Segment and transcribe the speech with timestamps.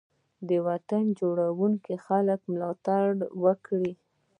[0.47, 3.05] د وطن جوړونکو خلګو ملاتړ
[3.43, 3.93] وکړئ.